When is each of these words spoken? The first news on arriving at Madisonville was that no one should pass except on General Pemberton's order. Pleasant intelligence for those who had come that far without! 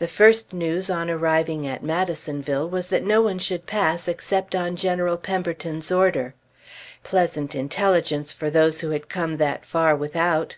The 0.00 0.08
first 0.08 0.52
news 0.52 0.90
on 0.90 1.08
arriving 1.08 1.68
at 1.68 1.84
Madisonville 1.84 2.68
was 2.68 2.88
that 2.88 3.04
no 3.04 3.20
one 3.22 3.38
should 3.38 3.64
pass 3.64 4.08
except 4.08 4.56
on 4.56 4.74
General 4.74 5.16
Pemberton's 5.16 5.92
order. 5.92 6.34
Pleasant 7.04 7.54
intelligence 7.54 8.32
for 8.32 8.50
those 8.50 8.80
who 8.80 8.90
had 8.90 9.08
come 9.08 9.36
that 9.36 9.64
far 9.64 9.94
without! 9.94 10.56